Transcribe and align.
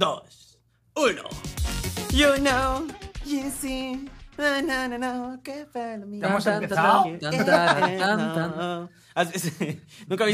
2, 0.00 0.56
1. 0.96 1.22
You 2.10 2.38
know, 2.38 2.88
you 3.26 3.50
see. 3.50 4.08
No, 4.38 4.62
no, 4.62 4.88
no, 4.88 4.96
no, 4.96 5.40
que 5.44 5.66
Ya 5.74 6.26
hemos 6.26 6.46
empezado. 6.46 7.04
¿Nunca 7.04 7.30
Yo 7.30 7.30
viste 7.30 7.52
a 7.52 7.66
Carly? 7.66 7.98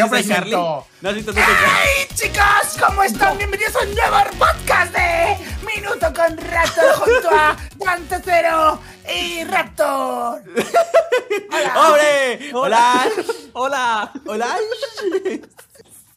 presento. 0.08 0.86
¿No 1.00 1.08
has 1.08 1.14
visto 1.16 1.32
nunca? 1.32 1.48
¡Hey 1.82 2.06
chicos! 2.14 2.76
¿Cómo 2.78 3.02
están? 3.02 3.36
Bienvenidos 3.38 3.74
a 3.74 3.80
un 3.80 3.92
nuevo 3.92 4.16
podcast 4.38 4.94
de 4.94 5.36
Minuto 5.66 6.14
con 6.14 6.36
Raptor 6.36 6.92
junto 7.00 7.30
a 7.32 7.56
Dante 7.74 8.20
Cero 8.24 8.80
y 9.12 9.42
Raptor. 9.42 10.44
¡Hombre! 11.76 12.52
¡Hola! 12.54 13.08
¡Hola! 13.52 14.12
¡Hola! 14.26 14.56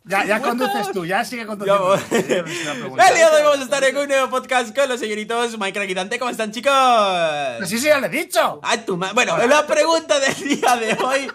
Ya, 0.10 0.26
ya 0.26 0.42
conduces 0.42 0.92
tú, 0.92 1.06
ya 1.06 1.24
sigue 1.24 1.46
conduciendo. 1.46 1.84
voy. 1.86 2.00
Sí, 2.10 2.16
es 2.30 2.62
una 2.64 2.74
pregunta. 2.74 3.08
El 3.10 3.16
día 3.16 3.30
de 3.30 3.36
hoy 3.38 3.44
vamos 3.44 3.60
a 3.60 3.64
estar 3.64 3.84
en 3.84 3.96
un 3.98 4.08
nuevo 4.08 4.30
podcast 4.30 4.76
con 4.76 4.90
los 4.90 5.00
señoritos 5.00 5.58
Mike 5.60 5.86
y 5.88 5.94
Dante. 5.94 6.18
¿Cómo 6.18 6.32
están, 6.32 6.52
chicos? 6.52 6.74
Pues 7.60 7.70
sí, 7.70 7.78
sí, 7.78 7.86
ya 7.86 8.00
lo 8.00 8.08
he 8.08 8.10
dicho. 8.10 8.60
Ay, 8.64 8.80
tu 8.86 8.98
ma- 8.98 9.14
Bueno, 9.14 9.38
la 9.48 9.68
pregunta 9.68 10.20
del 10.20 10.36
día 10.36 10.76
de 10.78 10.94
hoy 11.04 11.32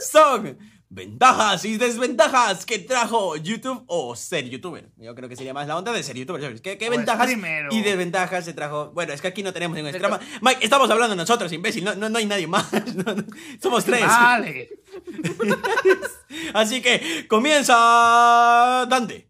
son 0.00 0.58
ventajas 0.88 1.64
y 1.66 1.76
desventajas 1.76 2.64
que 2.64 2.78
trajo 2.78 3.36
YouTube 3.36 3.84
o 3.88 4.16
ser 4.16 4.48
youtuber. 4.48 4.88
Yo 4.96 5.14
creo 5.14 5.28
que 5.28 5.36
sería 5.36 5.52
más 5.52 5.66
la 5.66 5.76
onda 5.76 5.92
de 5.92 6.02
ser 6.02 6.16
youtuber. 6.16 6.40
¿sabes? 6.40 6.60
¿Qué, 6.62 6.78
qué 6.78 6.88
O 6.88 6.90
ventajas 6.92 7.24
streamero. 7.28 7.68
y 7.70 7.82
desventajas 7.82 8.44
se 8.46 8.54
trajo? 8.54 8.92
Bueno, 8.94 9.12
es 9.12 9.20
que 9.20 9.28
aquí 9.28 9.42
no 9.42 9.52
tenemos 9.52 9.76
ningún 9.76 9.92
drama. 9.92 10.20
Mike, 10.40 10.60
estamos 10.64 10.88
hablando 10.90 11.14
nosotros, 11.14 11.52
imbécil. 11.52 11.84
No, 11.84 11.94
no, 11.96 12.08
no 12.08 12.18
hay 12.18 12.26
nadie 12.26 12.46
más. 12.46 12.66
No, 12.94 13.14
no. 13.14 13.24
Somos 13.60 13.84
tres. 13.84 14.06
Vale. 14.06 14.70
Así 16.54 16.80
que 16.82 17.26
comienza 17.28 18.86
Dante. 18.88 19.28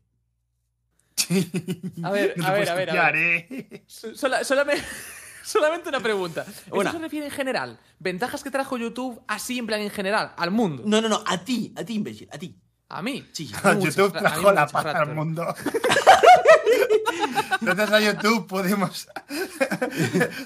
A 2.05 2.11
ver, 2.11 2.34
No 2.37 2.47
a 2.47 2.52
ver, 2.52 2.69
a 2.69 2.75
ver, 2.75 2.91
a 2.91 2.92
copiar, 2.92 3.12
ver. 3.15 3.47
¿eh? 3.51 3.84
Sola- 3.87 4.45
solamente, 4.45 4.84
solamente 5.44 5.89
una 5.89 6.00
pregunta. 6.00 6.42
¿Esto 6.48 6.75
Una. 6.77 6.92
se 6.92 6.98
refiere 6.98 7.27
en 7.27 7.33
general? 7.33 7.78
¿Ventajas 7.98 8.44
que 8.44 8.50
trajo 8.50 8.77
YouTube 8.77 9.20
así 9.27 9.59
en 9.59 9.67
plan 9.67 9.81
en 9.81 9.91
general? 9.91 10.33
¿Al 10.37 10.50
mundo? 10.50 10.83
No, 10.87 11.00
no, 11.00 11.09
no, 11.09 11.22
a 11.27 11.39
ti, 11.39 11.72
a 11.77 11.84
ti, 11.84 11.94
imbécil, 11.94 12.28
a 12.33 12.39
ti. 12.39 12.56
¿A 12.89 13.03
mí? 13.03 13.27
Sí. 13.33 13.50
Muchas, 13.64 13.97
YouTube 13.97 14.12
trajo 14.17 14.53
la 14.53 14.67
paz 14.69 14.87
al 14.87 15.14
mundo. 15.14 15.44
Gracias 17.61 17.91
a 17.92 18.00
YouTube 18.00 18.47
pudimos 18.47 19.09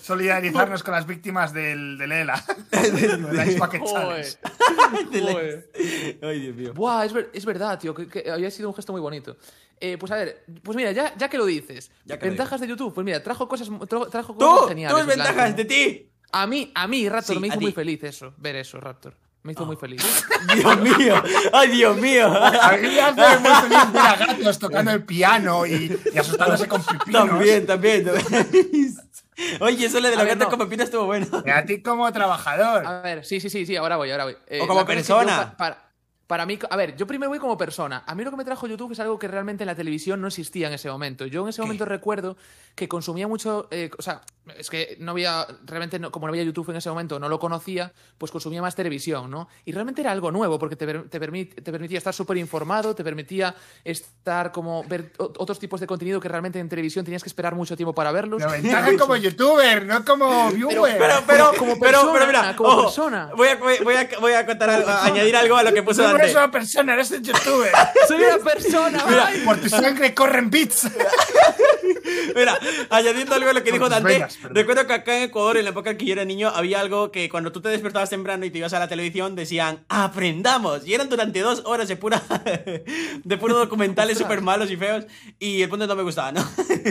solidarizarnos 0.03 0.83
con 0.83 0.95
las 0.95 1.07
víctimas 1.07 1.53
del, 1.53 1.99
del 1.99 2.13
ELA. 2.13 2.45
Ay, 6.23 6.41
Dios 6.41 6.57
mío. 6.57 6.73
Buah, 6.75 7.05
es, 7.05 7.13
ver- 7.13 7.31
es 7.33 7.45
verdad, 7.45 7.79
tío, 7.79 7.95
que, 7.95 8.07
que 8.07 8.31
había 8.31 8.51
sido 8.51 8.69
un 8.69 8.75
gesto 8.75 8.93
muy 8.93 9.01
bonito. 9.01 9.37
Eh, 9.81 9.97
pues 9.99 10.13
a 10.13 10.17
ver, 10.17 10.45
pues 10.63 10.77
mira, 10.77 10.93
ya, 10.93 11.15
ya 11.17 11.29
que 11.29 11.39
lo 11.39 11.47
dices, 11.47 11.91
Ya 12.05 12.19
que 12.19 12.27
lo 12.27 12.31
ventajas 12.33 12.61
de 12.61 12.69
YouTube, 12.69 12.93
pues 12.95 13.05
mira, 13.05 13.23
trajo 13.23 13.49
cosas, 13.49 13.69
tra- 13.71 14.11
trajo 14.11 14.35
Tú, 14.35 14.39
cosas 14.39 14.61
tú 14.63 14.69
geniales. 14.69 14.97
es 14.99 15.03
en 15.09 15.15
plan, 15.15 15.27
ventajas 15.27 15.57
de 15.57 15.65
ti. 15.65 16.11
A 16.33 16.47
mí, 16.47 16.71
a 16.75 16.87
mí, 16.87 17.09
Raptor, 17.09 17.37
Sí, 17.37 17.41
me 17.41 17.49
hizo 17.49 17.61
muy 17.61 17.73
feliz 17.73 18.03
eso, 18.05 18.35
ver 18.37 18.57
eso, 18.57 18.79
Raptor. 18.81 19.15
Me 19.43 19.53
hizo 19.53 19.65
muy 19.65 19.77
feliz. 19.77 20.03
Dios 20.55 20.81
mío, 20.81 21.23
ay, 21.53 21.69
Dios 21.71 21.97
mío. 21.97 22.27
A 22.27 22.73
mí 22.77 22.89
me 22.89 23.01
hace 23.01 23.39
muy 23.39 23.51
feliz 23.55 23.93
ver 23.93 24.03
a 24.03 24.17
gatos 24.17 24.59
tocando 24.59 24.91
el 24.91 25.03
piano 25.05 25.65
y, 25.67 25.99
y 26.15 26.19
asustándose 26.19 26.69
con 26.69 26.83
pipinos. 26.83 27.27
También, 27.29 27.67
también. 27.67 28.05
también. 28.05 28.95
Oye, 29.61 29.87
eso 29.87 30.01
de 30.01 30.11
ver, 30.15 30.27
gata 30.27 30.45
no. 30.45 30.51
con 30.51 30.59
pepino 30.59 30.83
estuvo 30.85 31.07
bueno. 31.07 31.27
Y 31.47 31.49
a 31.51 31.65
ti 31.65 31.83
como 31.83 32.11
trabajador. 32.13 32.87
A 32.87 33.01
ver, 33.01 33.25
sí, 33.25 33.41
sí, 33.41 33.49
sí, 33.49 33.65
sí, 33.65 33.77
ahora 33.77 33.97
voy, 33.97 34.11
ahora 34.11 34.25
voy. 34.25 34.37
Eh, 34.47 34.61
O 34.61 34.67
como 34.67 34.85
persona. 34.85 35.53
pa- 35.53 35.57
para, 35.57 35.91
para 36.27 36.45
mí, 36.47 36.59
a 36.69 36.77
ver, 36.77 36.95
yo 36.97 37.07
primero 37.07 37.31
voy 37.31 37.39
como 37.39 37.57
persona. 37.57 38.05
A 38.07 38.15
mí 38.15 38.23
lo 38.23 38.31
que 38.31 38.37
me 38.37 38.45
trajo 38.45 38.67
YouTube 38.67 38.93
es 38.93 39.01
algo 39.01 39.19
que 39.19 39.27
realmente 39.29 39.63
en 39.63 39.67
la 39.69 39.75
televisión 39.75 40.21
no 40.21 40.29
existía 40.29 40.67
en 40.67 40.75
ese 40.75 40.91
momento. 40.91 41.25
Yo 41.25 41.43
en 41.45 41.49
ese 41.49 41.63
momento 41.63 41.87
recuerdo 41.87 42.37
que 42.75 42.87
consumía 42.87 43.27
mucho, 43.27 43.67
eh, 43.71 43.91
o 43.99 44.03
sea, 44.03 44.21
es 44.59 44.71
que 44.71 44.97
no 45.01 45.13
había, 45.13 45.47
realmente 45.65 45.99
no- 45.99 46.11
como 46.11 46.27
no 46.27 46.33
había 46.33 46.43
YouTube 46.43 46.71
en 46.71 46.77
ese 46.77 46.89
momento, 46.89 47.19
no 47.19 47.29
lo 47.29 47.39
conocía, 47.39 47.93
pues 48.19 48.31
consumía 48.33 48.61
más 48.63 48.75
televisión, 48.75 49.31
¿no? 49.31 49.49
Y 49.65 49.73
realmente 49.73 50.01
era 50.01 50.13
algo 50.13 50.31
nuevo 50.31 50.59
porque 50.59 50.77
te, 50.77 50.87
te, 50.87 51.21
permit- 51.21 51.63
te 51.63 51.73
permitía 51.73 51.99
estar 51.99 52.15
súper 52.15 52.37
informado, 52.37 52.95
te 52.95 53.05
permitía 53.05 53.55
estar 53.85 54.53
como 54.53 54.85
ver 54.85 55.13
otros 55.19 55.59
tipos 55.59 55.81
de 55.81 55.87
contenido 55.87 56.21
que 56.21 56.29
realmente 56.29 56.59
en 56.59 56.69
televisión 56.69 57.05
tenías 57.05 57.23
que 57.23 57.29
esperar 57.29 57.55
mucho 57.55 57.77
tiempo 57.77 57.95
para 57.95 58.13
verlos. 58.13 58.39
Pero 58.43 58.51
ventaja 58.63 58.97
como 58.99 59.17
youtuber, 59.17 59.87
no 59.87 60.05
como 60.05 60.51
viewer. 60.51 60.99
Pero, 60.99 61.15
pero, 61.27 61.53
como 61.59 61.79
pero, 61.79 61.93
persona, 62.01 62.13
pero 62.13 62.27
mira, 62.27 62.57
como 62.57 62.69
ojo, 62.71 62.83
persona. 62.85 63.31
Voy 63.37 63.49
a, 63.49 63.57
voy 63.57 63.95
a, 63.95 64.09
voy 64.21 64.33
a 64.33 64.47
contar 64.47 64.71
algo, 64.71 64.89
a 64.89 65.05
añadir 65.05 65.37
algo 65.37 65.57
a 65.57 65.63
lo 65.63 65.73
que 65.73 65.83
puso 65.83 66.03
no 66.03 66.17
eres 66.17 66.35
una 66.35 66.51
persona, 66.51 66.95
eres 66.95 67.11
un 67.11 67.23
youtuber. 67.23 67.73
Soy 68.09 68.23
una 68.23 68.39
persona, 68.39 69.05
ay. 69.27 69.41
Por 69.45 69.59
tu 69.59 69.69
sangre 69.69 70.15
corren 70.15 70.51
bits. 70.51 70.89
Mira, 72.37 72.59
añadiendo 72.91 73.35
algo 73.35 73.51
a 73.51 73.53
lo 73.53 73.63
que 73.63 73.73
dijo 73.73 73.89
Dante, 73.89 74.13
venas, 74.13 74.39
recuerdo 74.43 74.87
que 74.87 74.93
acá 74.93 75.17
en 75.17 75.23
Ecuador, 75.25 75.57
en 75.57 75.65
la 75.65 75.71
época 75.71 75.97
que 75.97 76.05
yo 76.05 76.13
era 76.13 76.25
niño, 76.25 76.49
había 76.49 76.81
algo 76.81 77.11
que 77.11 77.29
cuando 77.29 77.53
tú 77.53 77.61
te 77.61 77.69
despertabas 77.69 78.11
temprano 78.11 78.45
y 78.45 78.51
te 78.51 78.59
ibas 78.59 78.73
a 78.73 78.79
la 78.79 78.89
televisión, 78.89 79.35
decían, 79.35 79.85
aprendamos. 79.89 80.87
Y 80.87 80.95
eran 80.95 81.09
durante 81.09 81.41
dos 81.41 81.63
horas 81.65 81.89
de 81.89 81.97
pura 81.97 82.23
de 83.25 83.37
puros 83.39 83.59
documentales 83.59 84.19
súper 84.19 84.41
malos 84.41 84.71
y 84.71 84.77
feos. 84.77 85.07
Y 85.39 85.63
el 85.63 85.69
punto 85.69 85.87
no 85.87 85.97
me 85.97 86.03
gustaba, 86.03 86.33
¿no? 86.33 86.49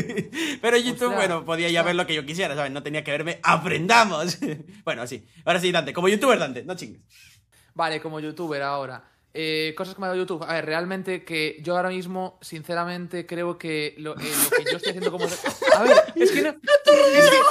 Pero 0.62 0.78
YouTube, 0.78 1.10
Ostras. 1.10 1.16
bueno, 1.16 1.46
podía 1.46 1.70
ya 1.70 1.84
ver 1.84 1.96
lo 1.96 2.06
que 2.06 2.16
yo 2.16 2.26
quisiera, 2.26 2.56
¿sabes? 2.56 2.72
No 2.72 2.84
tenía 2.84 3.04
que 3.04 3.12
verme, 3.12 3.40
aprendamos. 3.44 4.38
Bueno, 4.84 5.06
sí. 5.08 5.26
Ahora 5.46 5.60
sí, 5.60 5.72
Dante, 5.72 5.94
como 5.94 6.10
youtuber, 6.10 6.40
Dante, 6.40 6.64
no 6.64 6.76
chingues. 6.76 7.02
Vale, 7.74 8.02
como 8.02 8.20
youtuber 8.20 8.62
ahora. 8.62 9.04
Eh, 9.34 9.76
cosas 9.78 9.94
que 9.94 10.02
me 10.02 10.08
ha 10.08 10.10
dado 10.10 10.20
YouTube. 10.20 10.44
A 10.44 10.54
ver, 10.54 10.66
realmente 10.66 11.24
que 11.24 11.60
yo 11.62 11.76
ahora 11.78 11.90
mismo, 11.90 12.40
sinceramente, 12.42 13.28
creo 13.28 13.60
que 13.60 13.94
lo, 14.00 14.14
eh, 14.20 14.24
lo 14.52 14.58
que 14.58 14.72
yo 14.72 14.78
estoy 14.78 14.90
haciendo 14.90 15.12
como... 15.12 15.26
A 15.26 15.84
ver, 15.84 16.04
es 16.16 16.32
que 16.32 16.42
no... 16.42 16.50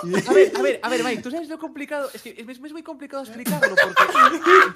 es 0.09 0.23
que- 0.25 0.29
a 0.29 0.33
ver, 0.33 0.53
a 0.57 0.63
ver, 0.63 0.81
a 0.83 0.89
ver, 0.89 1.05
Mike, 1.05 1.23
¿tú 1.23 1.31
sabes 1.31 1.49
lo 1.49 1.59
complicado? 1.59 2.11
Es 2.13 2.23
que 2.23 2.31
es, 2.31 2.49
es 2.49 2.73
muy 2.73 2.83
complicado 2.83 3.23
explicarlo 3.23 3.77
porque 3.77 4.03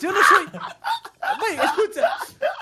yo 0.01 0.13
no 0.13 0.19
soy... 0.29 0.47
Mike, 0.47 1.65
escucha. 1.65 2.09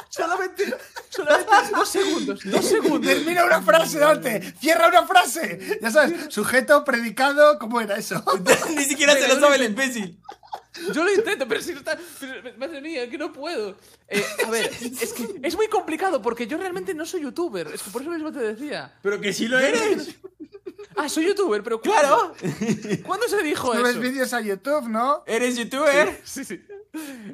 Solamente, 0.09 0.75
solamente 1.09 1.53
dos 1.75 1.89
segundos, 1.89 2.41
dos 2.45 2.65
segundos. 2.65 3.13
Termina 3.13 3.45
una 3.45 3.63
frase, 3.63 3.99
Dante. 3.99 4.41
Cierra 4.59 4.89
una 4.89 5.07
frase. 5.07 5.79
Ya 5.81 5.91
sabes, 5.91 6.33
sujeto, 6.33 6.85
predicado, 6.85 7.59
¿cómo 7.59 7.81
era 7.81 7.97
eso? 7.97 8.25
Ni 8.75 8.85
siquiera 8.85 9.13
se 9.15 9.29
lo 9.29 9.39
sabe 9.39 9.57
el 9.57 9.65
imbécil. 9.65 10.19
Yo 10.95 11.05
lo 11.05 11.13
intento, 11.13 11.47
pero 11.49 11.61
si 11.61 11.73
no 11.73 11.79
está. 11.79 11.99
pero, 12.21 12.57
madre 12.57 12.81
mía, 12.81 13.09
que 13.11 13.19
no 13.19 13.33
puedo. 13.33 13.77
Eh, 14.09 14.25
a 14.47 14.51
ver, 14.51 14.71
es 15.01 15.13
que 15.13 15.41
es 15.43 15.57
muy 15.57 15.69
complicado 15.69 16.23
porque 16.23 16.47
yo 16.47 16.59
realmente 16.59 16.95
no 16.95 17.05
soy 17.07 17.23
youtuber. 17.23 17.67
Es 17.69 17.83
que 17.83 17.91
por 17.91 18.03
eso 18.03 18.11
mismo 18.11 18.31
te 18.33 18.39
decía. 18.41 18.93
Pero 19.03 19.21
que 19.21 19.33
sí 19.33 19.49
lo 19.49 19.59
eres. 19.59 20.15
Ah, 20.97 21.09
soy 21.09 21.27
youtuber, 21.27 21.63
pero 21.63 21.81
¿cuándo? 21.81 22.35
Claro. 22.35 22.35
¿Cuándo 23.07 23.29
se 23.29 23.43
dijo 23.43 23.73
Subes 23.75 23.91
eso? 23.93 24.01
vídeos 24.01 24.33
a 24.33 24.41
YouTube, 24.41 24.89
¿no? 24.89 25.23
Eres 25.27 25.57
youtuber. 25.57 26.21
Sí, 26.25 26.45
sí. 26.45 26.61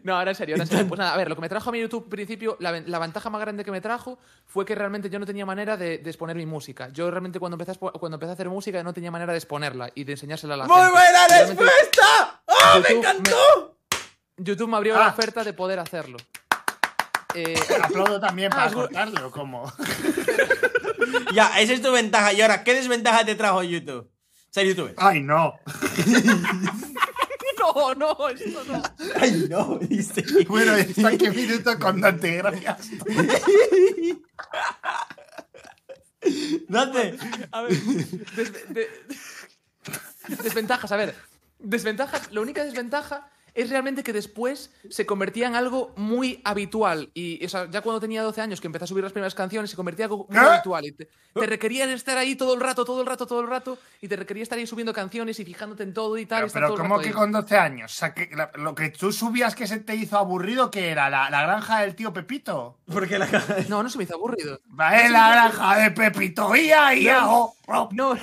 No, 0.03 0.15
ahora 0.19 0.33
en 0.33 0.37
serio, 0.37 0.55
ahora 0.55 0.65
en 0.65 0.69
serio. 0.69 0.87
Pues 0.89 0.99
nada, 0.99 1.15
a 1.15 1.17
ver, 1.17 1.29
lo 1.31 1.35
que 1.35 1.41
me 1.41 1.49
trajo 1.49 1.71
a 1.71 1.73
mi 1.73 1.81
YouTube 1.81 2.05
al 2.05 2.11
principio, 2.11 2.57
la, 2.61 2.79
la 2.81 2.99
ventaja 2.99 3.31
más 3.31 3.41
grande 3.41 3.65
que 3.65 3.71
me 3.71 3.81
trajo 3.81 4.19
fue 4.45 4.67
que 4.67 4.75
realmente 4.75 5.09
yo 5.09 5.19
no 5.19 5.25
tenía 5.25 5.47
manera 5.47 5.77
de, 5.79 5.99
de 5.99 6.11
exponer 6.11 6.37
mi 6.37 6.45
música. 6.45 6.91
Yo 6.91 7.11
realmente 7.11 7.41
cuando 7.41 7.55
empecé, 7.55 7.73
a, 7.73 7.75
cuando 7.75 8.17
empecé 8.17 8.31
a 8.31 8.35
hacer 8.35 8.49
música 8.51 8.83
no 8.83 8.93
tenía 8.93 9.11
manera 9.11 9.33
de 9.33 9.39
exponerla 9.39 9.91
y 9.95 10.05
de 10.05 10.13
enseñársela 10.13 10.55
a 10.55 10.57
la 10.59 10.67
¡Muy 10.67 10.77
gente. 10.77 10.91
buena 10.93 11.27
Realmente 11.29 11.65
respuesta! 12.75 12.75
¡Oh, 12.75 12.81
me 12.81 12.89
YouTube 12.89 12.99
encantó! 12.99 13.79
YouTube 14.39 14.69
me 14.69 14.77
abrió 14.77 14.97
Ah. 14.97 15.01
la 15.01 15.09
oferta 15.09 15.45
de 15.45 15.53
poder 15.53 15.79
hacerlo. 15.79 16.19
Eh, 17.35 17.59
Aplaudo 17.83 18.19
también 18.21 18.51
Ah, 18.53 18.57
para 18.57 18.71
bu- 18.71 18.75
cortarlo, 18.75 19.31
como. 19.31 19.73
Ya, 21.35 21.61
esa 21.61 21.73
es 21.73 21.83
tu 21.83 21.93
ventaja. 21.93 22.33
Y 22.33 22.41
ahora, 22.43 22.65
¿qué 22.65 22.75
desventaja 22.75 23.25
te 23.25 23.35
trajo 23.35 23.63
YouTube? 23.63 24.11
Ser 24.51 24.67
youtuber. 24.67 24.95
Ay, 24.97 25.21
no. 25.21 25.55
no, 27.59 27.95
no, 27.95 28.29
esto 28.29 28.65
no. 28.67 28.83
Ay, 29.21 29.47
no, 29.51 29.79
dice. 29.81 30.25
Bueno, 30.49 30.75
está 30.75 31.09
aquí 31.09 31.29
minuto 31.31 31.79
con 31.79 32.01
Dante, 32.01 32.37
gracias. 32.39 32.89
Date. 36.69 37.17
A 37.53 37.63
ver, 37.63 37.73
desve- 37.73 38.67
de- 38.69 38.91
desventajas, 40.43 40.91
a 40.93 40.97
ver. 40.97 41.15
Desventajas, 41.59 42.33
la 42.33 42.41
única 42.41 42.65
desventaja 42.65 43.29
es 43.55 43.71
realmente 43.71 44.03
que 44.03 44.13
después 44.13 44.71
se 44.91 45.07
convertía 45.07 45.47
en 45.47 45.55
algo 45.55 45.95
muy 45.97 46.43
habitual. 46.45 47.11
Y 47.15 47.43
o 47.43 47.49
sea, 47.49 47.71
ya 47.71 47.81
cuando 47.81 48.01
tenía 48.01 48.23
12 48.23 48.43
años, 48.43 48.61
que 48.61 48.67
empecé 48.67 48.85
a 48.85 48.87
subir 48.87 49.03
las 49.03 49.15
primeras 49.15 49.35
canciones, 49.35 49.71
se 49.71 49.77
convertía 49.77 50.05
en 50.05 50.11
algo 50.11 50.27
muy 50.29 50.39
¿Qué? 50.39 50.47
habitual. 50.47 50.85
Y 50.85 50.93
te, 50.93 51.09
te 51.33 51.47
requerían 51.47 51.89
estar 51.89 52.19
ahí 52.19 52.37
todo 52.37 52.53
el 52.53 52.61
rato, 52.61 52.85
todo 52.85 53.01
el 53.01 53.07
rato, 53.07 53.27
todo 53.27 53.41
el 53.41 53.47
rato. 53.49 53.79
Y 54.03 54.09
te 54.09 54.17
requería 54.17 54.43
estar 54.43 54.59
ahí 54.59 54.67
subiendo 54.67 54.93
canciones 54.93 55.41
y 55.41 55.45
fijándote 55.47 55.85
en 55.85 55.95
todo 55.95 56.19
y 56.19 56.27
tal. 56.27 56.41
y 56.47 56.51
Pero, 56.51 56.53
pero 56.53 56.67
todo 56.69 56.77
¿cómo 56.77 56.99
que 57.01 57.07
ahí. 57.09 57.15
con 57.15 57.33
12 57.33 57.57
años? 57.57 57.93
O 57.95 57.97
sea, 57.97 58.13
que 58.13 58.29
la- 58.37 58.51
lo 58.57 58.75
que 58.75 58.91
tú 58.91 59.11
subías 59.11 59.55
que 59.55 59.67
se 59.67 59.79
te 59.81 59.95
hizo 59.97 60.19
aburrido, 60.19 60.71
que 60.71 60.91
era? 60.91 61.09
¿La, 61.09 61.31
la 61.31 61.41
granja 61.41 61.81
del 61.81 61.95
tío 61.97 62.13
Pepito? 62.13 62.77
Porque 62.93 63.19
la. 63.19 63.27
No, 63.71 63.83
no 63.83 63.89
se 63.89 63.97
me 63.97 64.05
hizo 64.05 64.17
aburrido. 64.17 64.61
Va, 64.79 64.91
la 65.09 65.31
granja 65.31 65.79
de 65.79 65.91
Pepito. 65.93 66.55
¡Ia, 66.55 66.95
ia! 66.95 67.27
oh, 67.27 67.57
oh. 67.69 67.89
No, 67.93 68.19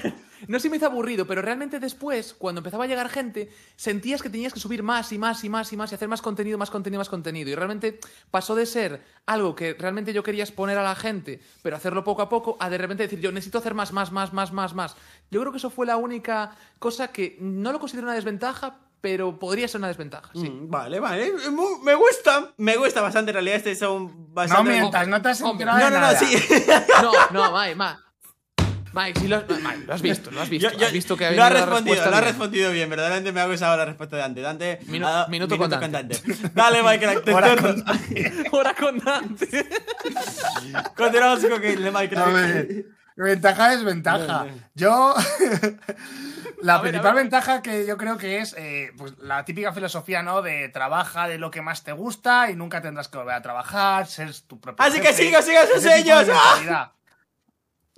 no 0.48 0.60
se 0.60 0.70
me 0.70 0.78
hizo 0.78 0.86
aburrido, 0.86 1.26
pero 1.28 1.42
realmente 1.42 1.80
después, 1.80 2.34
cuando 2.34 2.60
empezaba 2.60 2.84
a 2.84 2.88
llegar 2.88 3.10
gente, 3.10 3.50
sentías 3.76 4.22
que 4.22 4.30
tenías 4.30 4.54
que 4.54 4.60
subir 4.60 4.84
más 4.84 5.12
y 5.12 5.18
más 5.18 5.44
y 5.44 5.50
más 5.50 5.72
y 5.74 5.78
más 5.78 5.92
y 5.92 5.96
hacer 5.96 6.08
más 6.08 6.22
contenido, 6.22 6.58
más 6.58 6.70
contenido, 6.70 7.00
más 7.00 7.10
contenido. 7.10 7.50
Y 7.50 7.56
realmente 7.56 8.00
pasó 8.32 8.56
de 8.56 8.66
ser 8.66 9.04
algo 9.26 9.56
que 9.56 9.74
realmente 9.74 10.14
yo 10.14 10.24
quería 10.24 10.44
exponer 10.44 10.78
a 10.78 10.84
la 10.84 10.96
gente, 10.96 11.40
pero 11.62 11.76
hacerlo 11.76 12.04
poco 12.04 12.22
a 12.22 12.30
poco, 12.30 12.58
a 12.60 12.70
de 12.70 12.78
repente 12.78 13.04
decir, 13.04 13.20
yo 13.20 13.32
necesito 13.32 13.58
hacer 13.60 13.74
más, 13.74 13.92
más, 13.94 14.12
más, 14.12 14.34
más, 14.34 14.52
más, 14.52 14.74
más. 14.74 14.96
Yo 15.32 15.40
creo 15.42 15.52
que 15.52 15.58
eso 15.58 15.70
fue 15.70 15.86
la 15.86 15.98
única 15.98 16.56
cosa 16.80 17.10
que 17.10 17.38
no 17.40 17.72
lo 17.72 17.80
considero 17.80 18.08
una 18.08 18.16
desventaja, 18.16 18.80
pero 19.02 19.38
podría 19.38 19.68
ser 19.68 19.80
una 19.80 19.90
desventaja, 19.90 20.32
sí. 20.34 20.50
Mm, 20.50 20.70
Vale, 20.70 21.00
vale. 21.02 21.34
Me 21.84 21.94
gusta, 21.94 22.54
me 22.58 22.78
gusta 22.78 23.02
bastante 23.02 23.32
en 23.32 23.34
realidad. 23.36 23.58
Este 23.58 23.76
son 23.76 24.06
No 24.06 24.34
bastante. 24.34 24.72
mientas, 24.72 25.08
no 25.10 25.22
te 25.22 25.28
has 25.30 25.42
enterado 25.42 25.78
no, 25.80 25.86
no, 25.90 25.90
no, 25.92 26.00
nada. 26.00 26.18
sí. 26.18 26.38
No, 27.02 27.12
no, 27.32 27.52
Mike, 27.58 27.76
Mike. 27.76 28.00
Mike, 28.94 29.20
sí 29.20 29.28
lo, 29.28 29.38
has- 29.38 29.50
Mike, 29.50 29.84
lo 29.88 29.94
has 29.94 30.02
visto, 30.02 30.30
lo 30.32 30.42
has 30.42 30.50
visto. 30.50 30.70
Yo- 30.70 30.78
yo- 30.78 30.86
has 30.86 30.94
visto 30.94 31.18
que 31.18 31.26
ha 31.26 31.32
lo 31.32 31.44
ha 31.44 31.50
venido 31.50 31.66
la 31.66 31.72
respondido, 31.72 31.96
lo 31.96 32.02
ha 32.04 32.10
bien. 32.12 32.24
respondido 32.24 32.72
bien. 32.72 32.90
Verdaderamente 32.90 33.32
me 33.32 33.42
ha 33.42 33.46
gustado 33.48 33.76
la 33.78 33.86
respuesta 33.86 34.16
de 34.18 34.22
Dante. 34.22 34.42
Dante, 34.42 34.80
Minu- 34.88 35.06
ha 35.08 35.10
dado- 35.12 35.28
minuto 35.30 35.58
con 35.58 35.70
Dante. 35.70 36.22
Dale, 36.54 36.84
Minecraft. 36.84 37.24
te 37.26 37.32
Ahora 37.32 37.56
turno. 37.56 37.84
Hora 38.52 38.74
con 38.76 39.00
Dante. 39.00 39.68
Continuamos 40.96 41.44
con 41.46 41.60
que 41.62 41.74
el 41.74 41.96
A 41.96 42.02
ver, 42.30 42.86
ventaja 43.16 43.74
es 43.74 43.84
ventaja. 43.84 44.46
Yo. 44.76 45.16
la 46.62 46.76
A 46.76 46.82
ver, 46.82 46.92
principal 46.92 47.12
a 47.12 47.14
ver. 47.16 47.24
ventaja 47.24 47.62
que 47.62 47.86
yo 47.86 47.98
creo 47.98 48.18
que 48.18 48.40
es 48.40 48.56
eh, 48.58 48.92
pues, 48.98 49.14
la 49.20 49.44
típica 49.46 49.74
filosofía, 49.74 50.24
¿no? 50.24 50.42
De 50.42 50.70
trabaja 50.70 51.28
de 51.28 51.38
lo 51.38 51.52
que 51.52 51.62
más 51.62 51.84
te 51.84 51.92
gusta 51.92 52.50
y 52.50 52.56
nunca 52.56 52.82
tendrás 52.82 53.08
que 53.08 53.18
volver 53.18 53.36
a 53.36 53.42
trabajar, 53.42 54.08
ser 54.08 54.34
tu 54.48 54.60
propio. 54.60 54.86
Así 54.86 55.00
que 55.00 55.08
jefe. 55.08 55.24
siga, 55.24 55.42
siga 55.42 55.66
sus 55.68 55.82
sellos. 55.84 56.28
¡Ah! 56.32 56.92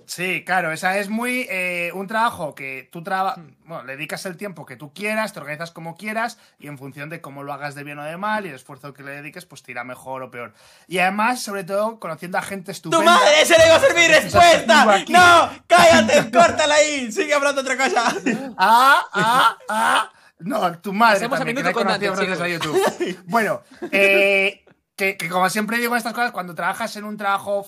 Sí, 0.06 0.44
claro, 0.44 0.72
esa 0.72 0.98
es 0.98 1.08
muy 1.08 1.46
eh, 1.50 1.90
un 1.94 2.06
trabajo 2.06 2.54
que 2.54 2.88
tú 2.92 3.02
traba 3.02 3.36
bueno, 3.64 3.82
le 3.82 3.96
dedicas 3.96 4.24
el 4.26 4.36
tiempo 4.36 4.64
que 4.64 4.76
tú 4.76 4.92
quieras, 4.94 5.32
te 5.32 5.40
organizas 5.40 5.72
como 5.72 5.96
quieras 5.96 6.38
y 6.60 6.68
en 6.68 6.78
función 6.78 7.10
de 7.10 7.20
cómo 7.20 7.42
lo 7.42 7.52
hagas 7.52 7.74
de 7.74 7.82
bien 7.82 7.98
o 7.98 8.04
de 8.04 8.16
mal 8.16 8.46
y 8.46 8.50
el 8.50 8.54
esfuerzo 8.54 8.94
que 8.94 9.02
le 9.02 9.10
dediques, 9.10 9.44
pues 9.44 9.64
te 9.64 9.72
irá 9.72 9.82
mejor 9.82 10.22
o 10.22 10.30
peor. 10.30 10.54
Y 10.86 10.98
además, 10.98 11.42
sobre 11.42 11.64
todo, 11.64 11.98
conociendo 11.98 12.38
a 12.38 12.42
gente 12.42 12.66
¡Tu 12.66 12.72
estupenda. 12.72 13.04
madre! 13.04 13.42
¡Ese 13.42 13.58
le 13.58 13.66
iba 13.66 13.74
a 13.74 13.80
ser 13.80 13.94
mi 13.94 14.06
respuesta! 14.06 15.04
¡No! 15.08 15.64
¡Cállate! 15.66 16.30
¡Córtala 16.30 16.74
ahí! 16.76 17.10
Sigue 17.10 17.34
hablando 17.34 17.60
otra 17.60 17.76
cosa. 17.76 18.14
Ah, 18.58 19.04
ah, 19.12 19.58
ah. 19.68 20.12
No, 20.38 20.78
tu 20.78 20.92
madre 20.92 21.14
Pasemos 21.14 21.36
a 21.36 21.38
también, 21.38 21.56
que 21.56 21.62
minuto 21.62 21.78
con 21.78 21.88
Dante, 21.88 22.06
gracias 22.10 22.40
a 22.40 22.48
YouTube. 22.48 23.24
Bueno, 23.26 23.62
eh, 23.90 24.64
que, 24.94 25.16
que 25.16 25.28
como 25.28 25.50
siempre 25.50 25.78
digo 25.78 25.94
en 25.94 25.98
estas 25.98 26.12
cosas, 26.12 26.30
cuando 26.30 26.54
trabajas 26.54 26.94
en 26.96 27.04
un 27.04 27.16
trabajo 27.16 27.66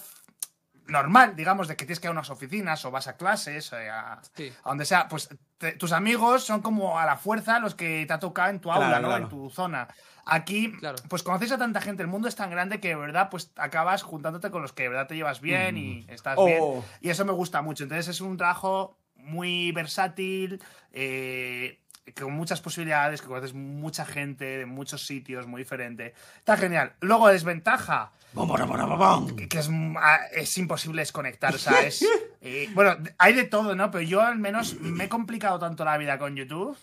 normal, 0.88 1.37
digamos, 1.37 1.69
de 1.69 1.76
que 1.76 1.85
tienes 1.85 2.00
que 2.00 2.06
ir 2.06 2.11
a 2.11 2.12
unas 2.12 2.31
oficinas 2.31 2.85
o 2.85 2.90
vas 2.90 3.06
a 3.08 3.17
clases, 3.17 3.73
eh, 3.73 3.88
a, 3.88 4.20
Sí. 4.35 4.52
a 4.64 4.69
donde 4.70 4.85
sea, 4.85 5.06
pues 5.08 5.29
te- 5.58 5.73
tus 5.73 5.93
amigos 5.93 6.44
son 6.44 6.61
como 6.62 6.99
a 6.99 7.06
la 7.06 7.17
fuerza 7.17 7.61
los 7.61 7.75
que 7.75 8.05
te 8.06 8.12
ha 8.12 8.19
tocado 8.19 8.50
en 8.50 8.61
tu 8.61 8.73
aula, 8.73 8.99
¿no? 9.00 9.08
claro. 9.08 9.25
En 9.25 9.29
tu 9.29 9.50
zona. 9.50 9.87
Aquí, 10.31 10.73
Claro. 10.73 10.96
pues 11.08 11.23
conoces 11.23 11.52
a 11.52 11.58
tanta 11.58 11.81
gente, 11.81 12.02
el 12.02 12.08
mundo 12.08 12.29
es 12.29 12.35
tan 12.37 12.50
grande 12.50 12.81
que 12.81 12.88
de 12.88 12.96
verdad, 12.96 13.29
pues 13.31 13.50
acabas 13.56 14.02
juntándote 14.02 14.50
con 14.50 14.61
los 14.62 14.73
que 14.73 14.82
de 14.85 14.88
verdad 14.90 15.06
te 15.06 15.14
llevas 15.17 15.40
bien 15.40 15.76
y 15.79 16.05
estás 16.08 16.35
Oh. 16.37 16.44
bien. 16.46 16.62
Y 17.00 17.08
eso 17.11 17.25
me 17.25 17.32
gusta 17.32 17.62
mucho. 17.62 17.84
Entonces 17.84 18.08
es 18.08 18.20
un 18.20 18.37
trabajo 18.37 18.99
muy 19.17 19.73
versátil, 19.73 20.62
eh, 20.93 21.81
con 22.12 22.32
muchas 22.32 22.60
posibilidades, 22.60 23.20
que 23.20 23.28
conoces 23.28 23.55
mucha 23.55 24.05
gente 24.05 24.44
de 24.44 24.66
muchos 24.66 25.06
sitios, 25.06 25.46
muy 25.46 25.62
diferente. 25.62 26.14
Está 26.38 26.56
genial. 26.56 26.93
Luego, 27.00 27.28
desventaja, 27.28 28.12
Bom, 28.32 28.46
bom, 28.46 28.58
bom, 28.69 28.88
bom, 28.88 28.99
bom. 28.99 29.37
que 29.49 29.58
es, 29.58 29.70
ah, 29.96 30.20
es 30.32 30.58
imposible 30.58 31.00
desconectar. 31.00 31.55
O 31.55 31.58
sea, 31.58 31.81
es. 31.81 32.05
eh, 32.43 32.69
bueno, 32.75 32.96
hay 33.16 33.32
de 33.32 33.44
todo, 33.44 33.75
¿no? 33.75 33.90
Pero 33.90 34.02
yo 34.02 34.20
al 34.20 34.38
menos 34.38 34.78
me 34.81 35.05
he 35.05 35.08
complicado 35.08 35.58
tanto 35.58 35.84
la 35.84 35.96
vida 35.96 36.19
con 36.19 36.37
YouTube 36.37 36.76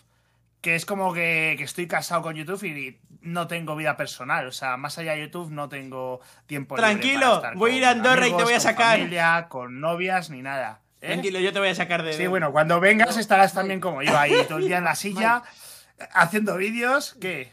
que 0.65 0.73
es 0.73 0.87
como 0.87 1.13
que, 1.13 1.53
que 1.59 1.63
estoy 1.63 1.85
casado 1.85 2.23
con 2.23 2.33
YouTube 2.33 2.63
y 2.63 2.99
no 3.21 3.45
tengo 3.45 3.75
vida 3.75 3.95
personal. 3.95 4.47
O 4.47 4.51
sea, 4.51 4.77
más 4.77 4.97
allá 4.97 5.11
de 5.11 5.21
YouTube 5.21 5.51
no 5.51 5.69
tengo 5.69 6.21
tiempo 6.47 6.75
libre 6.75 6.89
Tranquilo, 6.89 7.19
para 7.19 7.35
estar 7.35 7.55
voy 7.55 7.69
a 7.69 7.73
con 7.73 7.77
ir 7.77 7.85
a 7.85 7.89
Andorra 7.91 8.27
y 8.27 8.31
te 8.31 8.43
voy 8.43 8.53
a 8.53 8.55
con 8.55 8.61
sacar. 8.61 8.97
familia, 8.97 9.45
con 9.47 9.79
novias, 9.79 10.31
ni 10.31 10.41
nada. 10.41 10.81
¿Eh? 11.01 11.07
Tranquilo, 11.07 11.39
yo 11.39 11.51
te 11.53 11.59
voy 11.59 11.69
a 11.69 11.75
sacar 11.75 12.03
de. 12.03 12.13
Sí, 12.13 12.27
bueno, 12.27 12.51
cuando 12.51 12.79
vengas 12.79 13.17
estarás 13.17 13.53
también 13.53 13.79
como 13.79 14.01
yo 14.01 14.17
ahí 14.17 14.33
todo 14.47 14.57
el 14.59 14.67
día 14.67 14.77
en 14.79 14.83
la 14.85 14.95
silla 14.95 15.43
haciendo 16.13 16.57
vídeos. 16.57 17.15
¿Qué? 17.19 17.51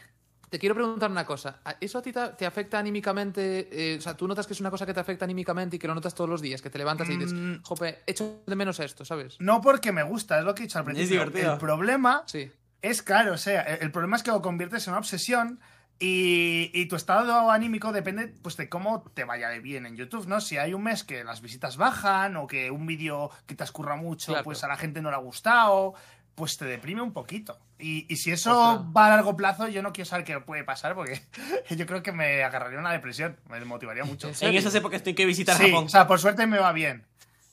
Te 0.49 0.59
quiero 0.59 0.75
preguntar 0.75 1.09
una 1.09 1.25
cosa. 1.25 1.59
¿A- 1.65 1.77
¿Eso 1.81 1.97
a 1.97 2.01
ti 2.03 2.13
te, 2.13 2.45
afecta 2.45 2.77
anímicamente? 2.77 3.69
eh, 3.71 3.97
o 3.97 4.01
sea, 4.01 4.15
¿tú 4.15 4.27
notas 4.27 4.45
que 4.45 4.53
es 4.53 4.59
una 4.59 4.69
cosa 4.69 4.85
que 4.85 4.93
te 4.93 4.99
afecta 4.99 5.25
anímicamente 5.25 5.77
y 5.77 5.79
que 5.79 5.87
lo 5.87 5.95
notas 5.95 6.13
todos 6.13 6.29
los 6.29 6.41
días? 6.41 6.61
Que 6.61 6.69
te 6.69 6.77
levantas 6.77 7.09
y 7.09 7.17
dices, 7.17 7.33
Mm. 7.33 7.63
jope, 7.63 8.03
echo 8.05 8.43
de 8.45 8.55
menos 8.55 8.79
esto, 8.79 9.03
¿sabes? 9.03 9.35
No 9.39 9.61
porque 9.61 9.91
me 9.91 10.03
gusta, 10.03 10.37
es 10.39 10.45
lo 10.45 10.53
que 10.53 10.61
he 10.63 10.65
dicho 10.67 10.77
al 10.77 10.85
principio. 10.85 11.21
divertido. 11.21 11.53
El 11.53 11.57
problema 11.59 12.21
Sí. 12.27 12.51
es 12.83 13.01
claro, 13.01 13.33
o 13.33 13.37
sea, 13.37 13.61
el 13.63 13.91
problema 13.91 14.15
es 14.15 14.21
que 14.23 14.29
lo 14.29 14.41
conviertes 14.43 14.85
en 14.87 14.91
una 14.93 14.99
obsesión 14.99 15.59
y, 15.99 16.69
y 16.73 16.85
tu 16.87 16.95
estado 16.95 17.49
anímico 17.51 17.91
depende 17.91 18.33
pues 18.41 18.57
de 18.57 18.67
cómo 18.69 19.03
te 19.13 19.23
vaya 19.23 19.49
de 19.49 19.59
bien 19.59 19.85
en 19.85 19.95
YouTube, 19.95 20.27
¿no? 20.27 20.41
Si 20.41 20.57
hay 20.57 20.73
un 20.73 20.83
mes 20.83 21.03
que 21.03 21.23
las 21.23 21.41
visitas 21.41 21.77
bajan 21.77 22.35
o 22.35 22.47
que 22.47 22.71
un 22.71 22.85
vídeo 22.85 23.29
que 23.45 23.55
te 23.55 23.63
escurra 23.63 23.95
mucho 23.95 24.31
Claro. 24.33 24.43
pues 24.43 24.63
a 24.63 24.67
la 24.67 24.75
gente 24.77 25.01
no 25.01 25.09
le 25.09 25.15
ha 25.15 25.19
gustado, 25.19 25.93
pues 26.35 26.57
te 26.57 26.65
deprime 26.65 27.01
un 27.01 27.13
poquito. 27.13 27.57
Y, 27.79 28.05
y 28.11 28.17
si 28.17 28.31
eso 28.31 28.51
Ostras. 28.73 28.87
va 28.95 29.05
a 29.07 29.09
largo 29.09 29.35
plazo, 29.37 29.67
yo 29.67 29.81
no 29.81 29.93
quiero 29.93 30.09
saber 30.09 30.25
qué 30.25 30.39
puede 30.39 30.63
pasar 30.63 30.95
porque 30.95 31.21
yo 31.75 31.85
creo 31.85 32.01
que 32.03 32.11
me 32.11 32.43
agarraría 32.43 32.79
una 32.79 32.91
depresión, 32.91 33.37
me 33.49 33.59
desmotivaría 33.59 34.03
mucho. 34.03 34.29
¿En 34.41 34.49
En 34.49 34.55
esas 34.55 34.73
épocas 34.75 35.03
tengo 35.03 35.15
que 35.15 35.25
visitar 35.25 35.55
Sí, 35.57 35.65
Japón. 35.69 35.85
o 35.85 35.89
sea, 35.89 36.07
por 36.07 36.19
suerte 36.19 36.47
me 36.47 36.59
va 36.59 36.71
bien. 36.73 37.05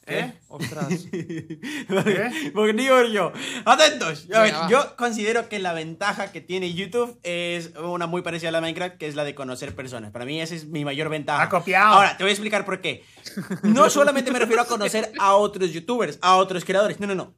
¿Eh? 0.07 0.33
Ostras. 0.49 0.89
Vale, 1.89 2.53
Porque 2.53 2.73
digo 2.73 3.05
yo. 3.05 3.33
Atentos. 3.65 4.27
A 4.35 4.43
ver, 4.43 4.55
yo 4.69 4.97
considero 4.97 5.49
que 5.49 5.59
la 5.59 5.73
ventaja 5.73 6.33
que 6.33 6.41
tiene 6.41 6.75
YouTube 6.75 7.19
es 7.23 7.73
una 7.77 8.07
muy 8.07 8.23
parecida 8.23 8.49
a 8.49 8.53
la 8.53 8.59
de 8.59 8.63
Minecraft, 8.63 8.97
que 8.97 9.07
es 9.07 9.15
la 9.15 9.25
de 9.25 9.35
conocer 9.35 9.75
personas. 9.75 10.11
Para 10.11 10.25
mí 10.25 10.41
esa 10.41 10.55
es 10.55 10.67
mi 10.67 10.85
mayor 10.85 11.09
ventaja. 11.09 11.43
Ha 11.43 11.49
copiado. 11.49 11.95
Ahora, 11.95 12.17
te 12.17 12.25
voy 12.25 12.31
a 12.31 12.33
explicar 12.33 12.65
por 12.65 12.81
qué. 12.81 13.05
No 13.63 13.89
solamente 13.91 14.31
me 14.31 14.39
refiero 14.39 14.63
a 14.63 14.67
conocer 14.67 15.13
a 15.19 15.35
otros 15.35 15.73
youtubers, 15.73 16.19
a 16.23 16.37
otros 16.37 16.65
creadores. 16.65 16.99
No, 16.99 17.07
no, 17.07 17.15
no. 17.15 17.35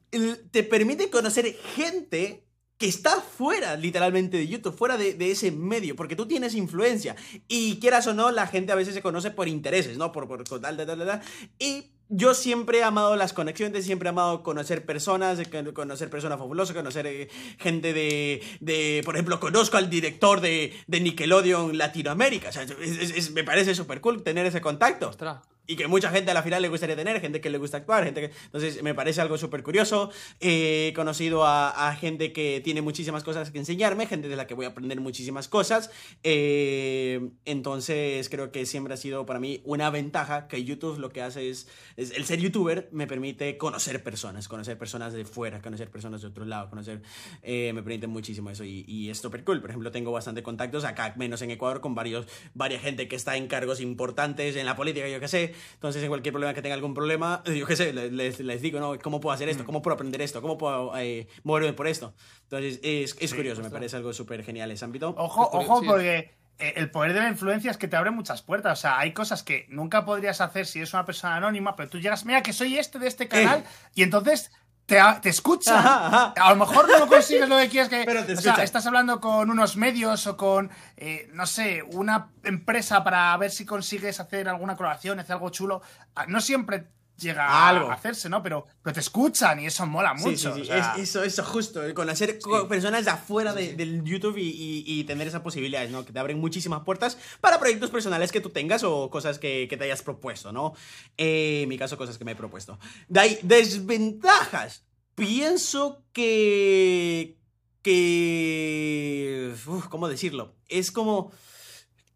Te 0.51 0.63
permite 0.63 1.09
conocer 1.09 1.55
gente 1.75 2.43
que 2.77 2.87
está 2.87 3.21
fuera, 3.21 3.77
literalmente, 3.77 4.37
de 4.37 4.47
YouTube, 4.47 4.75
fuera 4.75 4.97
de, 4.97 5.13
de 5.13 5.31
ese 5.31 5.51
medio, 5.51 5.95
porque 5.95 6.15
tú 6.15 6.25
tienes 6.25 6.55
influencia. 6.55 7.15
Y 7.47 7.79
quieras 7.79 8.07
o 8.07 8.13
no, 8.13 8.31
la 8.31 8.47
gente 8.47 8.71
a 8.71 8.75
veces 8.75 8.93
se 8.93 9.01
conoce 9.01 9.31
por 9.31 9.47
intereses, 9.47 9.97
¿no? 9.97 10.11
Por, 10.11 10.27
por, 10.27 10.43
tal, 10.43 10.75
tal, 10.75 10.85
tal, 10.85 11.05
tal. 11.05 11.21
Y 11.59 11.92
yo 12.09 12.33
siempre 12.33 12.79
he 12.79 12.83
amado 12.83 13.15
las 13.15 13.33
conexiones, 13.33 13.85
siempre 13.85 14.07
he 14.07 14.11
amado 14.11 14.43
conocer 14.43 14.85
personas, 14.85 15.39
con- 15.49 15.71
conocer 15.73 16.09
personas 16.09 16.37
fabulosas, 16.37 16.75
conocer 16.75 17.07
eh, 17.07 17.29
gente 17.59 17.93
de, 17.93 18.41
de, 18.59 19.01
por 19.05 19.15
ejemplo, 19.15 19.39
conozco 19.39 19.77
al 19.77 19.89
director 19.89 20.41
de, 20.41 20.73
de 20.87 20.99
Nickelodeon 20.99 21.77
Latinoamérica. 21.77 22.49
O 22.49 22.51
sea, 22.51 22.63
es- 22.63 23.31
me 23.31 23.43
parece 23.43 23.73
súper 23.75 24.01
cool 24.01 24.21
tener 24.23 24.45
ese 24.45 24.61
contacto. 24.61 25.09
Ostras. 25.09 25.37
Y 25.65 25.75
que 25.75 25.87
mucha 25.87 26.09
gente 26.09 26.31
a 26.31 26.33
la 26.33 26.43
final 26.43 26.61
le 26.61 26.67
gustaría 26.67 26.95
tener, 26.95 27.21
gente 27.21 27.39
que 27.39 27.49
le 27.49 27.57
gusta 27.57 27.77
actuar, 27.77 28.03
gente 28.03 28.21
que... 28.21 28.31
Entonces 28.45 28.83
me 28.83 28.93
parece 28.93 29.21
algo 29.21 29.37
súper 29.37 29.63
curioso. 29.63 30.11
Eh, 30.39 30.73
He 30.73 30.93
conocido 30.93 31.45
a, 31.45 31.95
gente 31.99 32.33
que 32.33 32.61
tiene 32.63 32.81
muchísimas 32.81 33.23
cosas 33.23 33.51
que 33.51 33.57
enseñarme, 33.57 34.05
gente 34.05 34.27
de 34.27 34.35
la 34.35 34.47
que 34.47 34.53
voy 34.53 34.65
a 34.65 34.69
aprender 34.69 34.99
muchísimas 34.99 35.47
cosas. 35.47 35.91
Eh, 36.23 37.29
entonces 37.45 38.27
creo 38.29 38.51
que 38.51 38.65
siempre 38.65 38.93
ha 38.93 38.97
sido 38.97 39.25
para 39.25 39.39
mí 39.39 39.61
una 39.63 39.89
ventaja 39.89 40.47
que 40.47 40.63
YouTube 40.63 40.99
lo 40.99 41.09
que 41.09 41.21
hace 41.21 41.49
es, 41.49 41.67
es... 41.95 42.11
El 42.11 42.25
ser 42.25 42.39
youtuber 42.39 42.89
me 42.91 43.07
permite 43.07 43.57
conocer 43.57 44.03
personas, 44.03 44.47
conocer 44.47 44.77
personas 44.77 45.13
de 45.13 45.25
fuera, 45.25 45.61
conocer 45.61 45.89
personas 45.89 46.21
de 46.21 46.27
otro 46.27 46.45
lado, 46.45 46.69
conocer... 46.69 47.01
eh, 47.41 47.71
me 47.73 47.81
permite 47.81 48.07
muchísimo 48.07 48.49
eso 48.49 48.63
y, 48.63 48.83
y 48.87 49.09
es 49.09 49.19
súper 49.19 49.43
cool. 49.43 49.61
Por 49.61 49.69
ejemplo, 49.69 49.91
tengo 49.91 50.11
bastante 50.11 50.43
contactos 50.43 50.83
acá, 50.83 51.13
menos 51.17 51.41
en 51.41 51.51
Ecuador, 51.51 51.81
con 51.81 51.95
varios, 51.95 52.27
varias 52.53 52.81
gente 52.81 53.07
que 53.07 53.15
está 53.15 53.37
en 53.37 53.47
cargos 53.47 53.79
importantes 53.79 54.55
en 54.55 54.65
la 54.65 54.75
política, 54.75 55.07
yo 55.07 55.19
qué 55.19 55.27
sé. 55.27 55.52
Entonces, 55.75 56.01
en 56.03 56.09
cualquier 56.09 56.33
problema 56.33 56.53
que 56.53 56.61
tenga 56.61 56.75
algún 56.75 56.93
problema, 56.93 57.43
yo 57.55 57.65
qué 57.65 57.75
sé, 57.75 57.93
les, 57.93 58.39
les- 58.39 58.61
digo, 58.61 58.79
¿no? 58.79 58.97
¿Cómo 58.99 59.19
puedo 59.19 59.33
hacer 59.33 59.49
esto? 59.49 59.65
¿Cómo 59.65 59.81
puedo 59.81 59.95
aprender 59.95 60.21
esto? 60.21 60.41
¿Cómo 60.41 60.57
puedo 60.57 60.97
eh, 60.97 61.27
moverme 61.43 61.73
por 61.73 61.87
esto? 61.87 62.13
Entonces, 62.43 62.79
es, 62.83 63.15
es 63.19 63.33
curioso, 63.33 63.61
me 63.61 63.67
ostras. 63.67 63.71
parece 63.79 63.95
algo 63.97 64.13
súper 64.13 64.43
genial 64.43 64.71
ese 64.71 64.85
ámbito. 64.85 65.13
Ojo, 65.17 65.49
ojo, 65.51 65.79
sí. 65.81 65.85
porque 65.87 66.31
eh, 66.59 66.73
el 66.75 66.91
poder 66.91 67.13
de 67.13 67.19
la 67.21 67.29
influencia 67.29 67.71
es 67.71 67.77
que 67.77 67.87
te 67.87 67.95
abre 67.95 68.11
muchas 68.11 68.41
puertas. 68.41 68.79
O 68.79 68.81
sea, 68.81 68.99
hay 68.99 69.11
cosas 69.13 69.43
que 69.43 69.65
nunca 69.69 70.05
podrías 70.05 70.39
hacer 70.41 70.65
si 70.65 70.79
eres 70.79 70.93
una 70.93 71.05
persona 71.05 71.35
anónima, 71.35 71.75
pero 71.75 71.89
tú 71.89 71.99
llegas, 71.99 72.25
mira, 72.25 72.41
que 72.43 72.53
soy 72.53 72.77
este 72.77 72.99
de 72.99 73.07
este 73.07 73.27
canal, 73.27 73.63
y 73.95 74.03
entonces 74.03 74.51
te, 74.85 74.99
te. 75.21 75.29
Ajá, 75.71 76.07
ajá. 76.07 76.33
A 76.35 76.49
lo 76.49 76.57
mejor 76.57 76.89
no 76.89 77.07
consigues 77.07 77.47
lo 77.47 77.57
que 77.57 77.69
quieres 77.69 77.89
que. 77.89 78.03
Pero 78.05 78.25
te 78.25 78.33
o 78.33 78.37
sea, 78.41 78.63
estás 78.63 78.85
hablando 78.85 79.19
con 79.19 79.49
unos 79.49 79.77
medios 79.77 80.27
o 80.27 80.35
con, 80.35 80.69
eh, 80.97 81.29
no 81.33 81.45
sé, 81.45 81.83
una 81.83 82.29
empresa 82.43 83.03
para 83.03 83.35
ver 83.37 83.51
si 83.51 83.65
consigues 83.65 84.19
hacer 84.19 84.49
alguna 84.49 84.75
colaboración, 84.75 85.19
hacer 85.19 85.33
algo 85.33 85.49
chulo. 85.49 85.81
Ah, 86.15 86.25
No 86.27 86.41
siempre 86.41 86.87
llega 87.19 87.67
Algo. 87.69 87.89
a 87.89 87.93
hacerse, 87.93 88.27
¿no? 88.29 88.41
Pero, 88.43 88.65
pero 88.81 88.93
te 88.93 88.99
escuchan 88.99 89.59
y 89.59 89.65
eso 89.67 89.85
mola 89.85 90.13
mucho. 90.13 90.53
sí, 90.53 90.55
sí, 90.55 90.61
o 90.61 90.65
sea, 90.65 90.93
es- 90.95 91.09
eso, 91.09 91.23
eso 91.23 91.43
justo, 91.43 91.81
conocer 91.93 92.39
co- 92.39 92.67
personas 92.67 93.05
de 93.05 93.11
afuera 93.11 93.53
de- 93.53 93.75
del 93.75 94.03
YouTube 94.03 94.37
y, 94.37 94.49
y- 94.49 94.83
y 94.99 95.03
tener 95.05 95.27
esas 95.27 95.41
posibilidades, 95.41 95.91
¿no? 95.91 96.03
Que 96.05 96.11
te 96.11 96.19
abren 96.19 96.39
muchísimas 96.39 96.81
puertas 96.83 97.17
para 97.41 97.59
proyectos 97.59 97.89
personales 97.91 98.31
que 98.31 98.41
tú 98.41 98.49
tengas 98.49 98.83
o 98.83 99.09
cosas 99.09 99.39
que, 99.39 99.67
que 99.69 99.77
te 99.77 99.83
hayas 99.85 100.01
propuesto, 100.01 100.51
¿no? 100.51 100.73
Eh, 101.17 101.61
en 101.63 101.69
mi 101.69 101.77
caso, 101.77 101.97
cosas 101.97 102.17
que 102.17 102.25
me 102.25 102.31
he 102.33 102.35
propuesto. 102.35 102.79
De 103.07 103.19
ahí, 103.19 103.39
desventajas. 103.43 104.83
Pienso 105.15 106.03
que. 106.11 107.37
que. 107.83 109.53
uf, 109.67 109.87
¿Cómo 109.87 110.07
decirlo? 110.07 110.55
Es 110.67 110.91
como. 110.91 111.31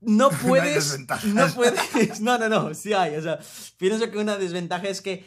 No 0.01 0.29
puedes. 0.45 0.99
no 1.25 1.47
puedes. 1.53 2.21
No, 2.21 2.37
no, 2.37 2.49
no. 2.49 2.73
Sí 2.73 2.93
hay. 2.93 3.15
O 3.15 3.21
sea, 3.21 3.39
pienso 3.77 4.09
que 4.11 4.17
una 4.17 4.37
desventaja 4.37 4.87
es 4.87 5.01
que 5.01 5.25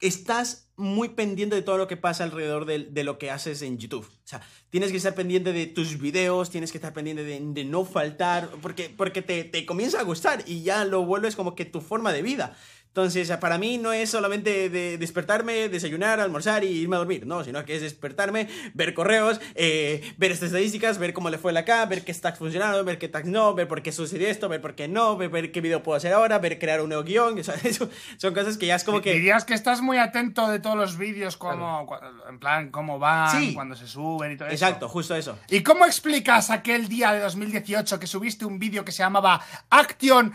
estás 0.00 0.68
muy 0.76 1.10
pendiente 1.10 1.54
de 1.54 1.62
todo 1.62 1.78
lo 1.78 1.86
que 1.86 1.96
pasa 1.96 2.24
alrededor 2.24 2.64
de, 2.66 2.80
de 2.80 3.04
lo 3.04 3.18
que 3.18 3.30
haces 3.30 3.62
en 3.62 3.78
YouTube. 3.78 4.04
O 4.04 4.26
sea, 4.26 4.42
tienes 4.68 4.90
que 4.90 4.96
estar 4.96 5.14
pendiente 5.14 5.52
de 5.52 5.66
tus 5.66 5.98
videos, 5.98 6.50
tienes 6.50 6.72
que 6.72 6.78
estar 6.78 6.92
pendiente 6.92 7.22
de, 7.22 7.40
de 7.40 7.64
no 7.64 7.84
faltar, 7.84 8.50
porque, 8.60 8.92
porque 8.94 9.22
te, 9.22 9.44
te 9.44 9.64
comienza 9.64 10.00
a 10.00 10.02
gustar 10.02 10.42
y 10.46 10.62
ya 10.62 10.84
lo 10.84 11.04
vuelves 11.04 11.36
como 11.36 11.54
que 11.54 11.64
tu 11.64 11.80
forma 11.80 12.12
de 12.12 12.22
vida. 12.22 12.56
Entonces, 12.92 13.30
para 13.38 13.56
mí 13.56 13.78
no 13.78 13.90
es 13.94 14.10
solamente 14.10 14.68
de 14.68 14.98
despertarme, 14.98 15.70
desayunar, 15.70 16.20
almorzar 16.20 16.62
y 16.62 16.68
irme 16.68 16.96
a 16.96 16.98
dormir, 16.98 17.26
no, 17.26 17.42
sino 17.42 17.64
que 17.64 17.74
es 17.74 17.80
despertarme, 17.80 18.48
ver 18.74 18.92
correos, 18.92 19.40
eh, 19.54 20.12
ver 20.18 20.30
estas 20.30 20.48
estadísticas, 20.48 20.98
ver 20.98 21.14
cómo 21.14 21.30
le 21.30 21.38
fue 21.38 21.54
la 21.54 21.60
acá, 21.60 21.86
ver 21.86 22.04
qué 22.04 22.12
stacks 22.12 22.38
funcionaron, 22.38 22.84
ver 22.84 22.98
qué 22.98 23.08
tags 23.08 23.26
no, 23.26 23.54
ver 23.54 23.66
por 23.66 23.80
qué 23.80 23.92
sucedió 23.92 24.28
esto, 24.28 24.50
ver 24.50 24.60
por 24.60 24.74
qué 24.74 24.88
no, 24.88 25.16
ver, 25.16 25.30
ver 25.30 25.52
qué 25.52 25.62
video 25.62 25.82
puedo 25.82 25.96
hacer 25.96 26.12
ahora, 26.12 26.38
ver 26.38 26.58
crear 26.58 26.82
un 26.82 26.88
nuevo 26.88 27.02
guion, 27.02 27.38
o 27.38 27.42
sea, 27.42 27.54
eso 27.64 27.88
son 28.18 28.34
cosas 28.34 28.58
que 28.58 28.66
ya 28.66 28.74
es 28.74 28.84
como 28.84 29.00
que... 29.00 29.14
Dirías 29.14 29.46
que 29.46 29.54
estás 29.54 29.80
muy 29.80 29.96
atento 29.96 30.48
de 30.48 30.58
todos 30.58 30.76
los 30.76 30.98
vídeos, 30.98 31.38
como, 31.38 31.88
en 32.28 32.38
plan, 32.38 32.70
cómo 32.70 32.98
van, 32.98 33.30
Sí. 33.40 33.54
cuando 33.54 33.74
se 33.74 33.86
suben 33.86 34.32
y 34.32 34.36
todo 34.36 34.48
eso. 34.48 34.54
Exacto, 34.66 34.90
justo 34.90 35.16
eso. 35.16 35.38
¿Y 35.48 35.62
cómo 35.62 35.86
explicas 35.86 36.50
aquel 36.50 36.88
día 36.88 37.12
de 37.14 37.20
2018 37.20 37.98
que 37.98 38.06
subiste 38.06 38.44
un 38.44 38.58
vídeo 38.58 38.84
que 38.84 38.92
se 38.92 39.02
llamaba 39.02 39.40
Action 39.70 40.34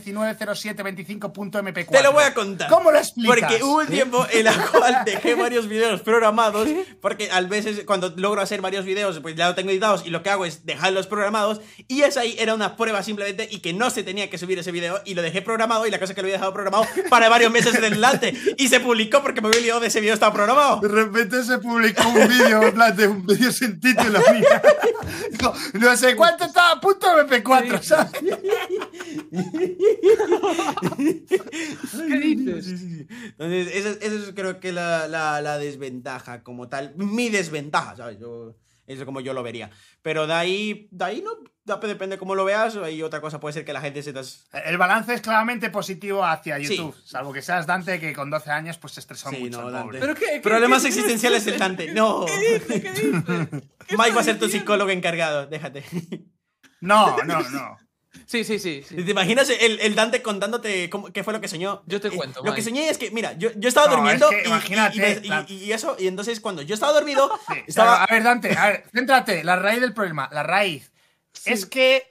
1405-2018-1907-25.mp4? 0.00 1.88
Te 1.88 2.02
lo 2.02 2.12
voy 2.12 2.24
a 2.24 2.34
contar. 2.34 2.68
¿Cómo 2.68 2.90
lo 2.90 2.98
explicas? 2.98 3.38
Porque 3.38 3.62
hubo 3.62 3.78
un 3.78 3.86
tiempo 3.86 4.26
en 4.30 4.46
el 4.46 4.60
cual 4.70 5.02
dejé 5.04 5.34
varios 5.40 5.68
videos 5.68 6.00
programados, 6.02 6.68
porque 7.00 7.30
a 7.30 7.40
veces 7.42 7.82
cuando 7.84 8.12
logro 8.16 8.40
hacer 8.40 8.60
varios 8.60 8.84
videos, 8.84 9.20
pues 9.20 9.34
ya 9.34 9.48
lo 9.48 9.54
tengo 9.54 9.70
editados 9.70 10.04
y 10.06 10.10
lo 10.10 10.22
que 10.22 10.30
hago 10.30 10.44
es 10.44 10.64
dejarlos 10.66 11.06
programados, 11.06 11.60
y 11.88 12.02
esa 12.02 12.20
ahí 12.20 12.36
era 12.38 12.54
una 12.54 12.76
prueba 12.76 13.02
simplemente 13.02 13.48
y 13.50 13.58
que 13.58 13.72
no 13.72 13.90
se 13.90 14.02
tenía 14.02 14.30
que 14.30 14.38
subir 14.38 14.58
ese 14.58 14.72
video, 14.72 15.00
y 15.04 15.14
lo 15.14 15.22
dejé 15.22 15.42
programado, 15.42 15.86
y 15.86 15.90
la 15.90 15.98
cosa 15.98 16.12
es 16.12 16.14
que 16.14 16.22
lo 16.22 16.26
había 16.26 16.36
dejado 16.36 16.52
programado 16.52 16.86
para 17.10 17.28
varios 17.28 17.52
meses 17.52 17.74
en 17.74 17.84
adelante, 17.84 18.34
y 18.56 18.68
se 18.68 18.80
publicó 18.80 19.22
porque 19.22 19.40
me 19.40 19.48
había 19.48 19.60
olvidado 19.60 19.80
de 19.80 19.88
ese 19.88 20.00
video 20.00 20.14
estaba 20.14 20.32
programado. 20.32 20.80
De 20.80 20.88
repente 20.88 21.42
se 21.44 21.58
publicó 21.58 22.08
un 22.08 22.28
vídeo, 22.28 22.62
en 22.62 22.74
plan 22.74 22.96
de 22.96 23.08
un 23.08 23.26
vídeo 23.26 23.52
sin 23.52 23.80
título. 23.80 24.20
mira. 24.32 24.62
No, 25.42 25.52
no 25.74 25.96
sé 25.96 26.16
cuánto 26.16 26.44
estaba 26.44 26.72
a 26.72 26.80
punto 26.80 27.06
MP4, 27.26 27.82
¿sabes? 27.82 28.12
¿Qué 30.98 32.18
dices? 32.20 32.64
Sí, 32.64 32.78
sí, 32.78 32.96
sí. 32.96 33.06
Entonces, 33.26 33.68
eso, 33.74 33.88
eso 34.00 34.16
es 34.28 34.32
creo 34.34 34.60
que 34.60 34.72
la, 34.72 35.08
la, 35.08 35.40
la 35.40 35.58
desventaja 35.58 36.42
como 36.42 36.68
tal. 36.68 36.94
Mi 36.96 37.28
desventaja, 37.30 37.96
¿sabes? 37.96 38.18
Yo, 38.18 38.56
eso 38.86 39.00
es 39.02 39.04
como 39.04 39.20
yo 39.20 39.32
lo 39.32 39.42
vería. 39.42 39.70
Pero 40.02 40.26
de 40.26 40.34
ahí, 40.34 40.88
de 40.90 41.04
ahí 41.04 41.22
no, 41.24 41.32
depende 41.86 42.18
cómo 42.18 42.34
lo 42.34 42.44
veas. 42.44 42.76
Y 42.92 43.02
otra 43.02 43.20
cosa 43.20 43.40
puede 43.40 43.52
ser 43.54 43.64
que 43.64 43.72
la 43.72 43.80
gente 43.80 44.02
se... 44.02 44.12
tas- 44.14 44.46
El 44.66 44.76
balance 44.78 45.14
es 45.14 45.20
claramente 45.20 45.70
positivo 45.70 46.24
hacia 46.24 46.56
Sí. 46.58 46.76
YouTube, 46.76 46.94
salvo 47.04 47.32
que 47.32 47.42
seas 47.42 47.66
Dante 47.66 47.98
que 48.00 48.12
con 48.12 48.30
12 48.30 48.50
años 48.50 48.78
pues 48.78 48.94
se 48.94 49.00
estresó 49.00 49.30
Sí, 49.30 49.36
mucho. 49.38 49.62
no, 49.62 49.68
el 49.68 49.72
Dante. 49.74 49.98
¿Pero 50.00 50.14
qué? 50.14 50.26
qué- 50.34 50.40
Problemas 50.40 50.82
qué- 50.82 50.88
existenciales 50.88 51.44
del 51.44 51.58
Dante. 51.58 51.92
No. 51.94 52.24
¿Qué 52.26 52.58
dice? 52.58 52.82
¿Qué 52.82 52.90
dice? 52.92 53.22
¿Qué 53.86 53.96
Mike 53.96 54.12
va 54.14 54.20
a 54.20 54.24
ser 54.24 54.38
tu 54.38 54.48
psicólogo 54.48 54.90
encargado. 54.90 55.46
Déjate. 55.46 55.84
No, 56.80 57.16
no, 57.24 57.40
no. 57.50 57.76
Sí, 58.26 58.44
sí, 58.44 58.58
sí. 58.58 58.82
sí. 58.88 58.96
¿Te 58.96 59.10
imaginas 59.10 59.50
el, 59.50 59.80
el 59.80 59.94
Dante 59.94 60.22
contándote 60.22 60.88
cómo- 60.90 61.12
qué 61.12 61.22
fue 61.24 61.32
lo 61.32 61.40
que 61.40 61.48
soñó? 61.48 61.82
Yo 61.86 62.00
te 62.00 62.08
Eh, 62.08 62.12
cuento, 62.12 62.42
Lo 62.42 62.54
que 62.54 62.62
soñé 62.62 62.88
es 62.88 62.96
que, 62.98 63.10
mira, 63.10 63.32
yo, 63.38 63.50
yo 63.56 63.68
estaba 63.68 63.86
No, 63.88 63.96
durmiendo 63.96 64.30
es 64.30 64.36
que 64.36 64.42
y- 64.42 64.46
imagínate, 64.46 65.22
y, 65.48 65.72
eso, 65.72 65.96
y 65.98 66.06
entonces 66.06 66.40
cuando 66.40 66.62
yo 66.62 66.74
estaba 66.74 66.92
dormido, 66.92 67.30
Sí, 67.48 67.54
estaba... 67.66 67.96
claro, 67.96 68.06
a 68.10 68.14
ver, 68.14 68.22
Dante, 68.22 68.56
a 68.56 68.66
ver, 68.68 68.84
céntrate, 68.92 69.44
la 69.44 69.56
raíz 69.56 69.80
del 69.80 69.92
problema, 69.94 70.28
la 70.32 70.42
raíz. 70.42 70.90
Es 71.44 71.66
que 71.66 72.06